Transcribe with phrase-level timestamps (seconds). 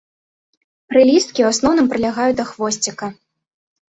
[0.93, 3.11] Прылісткі ў асноўным прылягаюць да хвосціка.